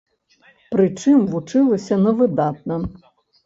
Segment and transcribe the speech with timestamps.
[0.75, 2.83] Прычым вучылася на выдатна.